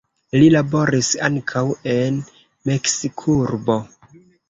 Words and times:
Li 0.37 0.45
laboris 0.55 1.09
ankaŭ 1.29 1.63
en 1.99 2.19
Meksikurbo. 2.73 3.81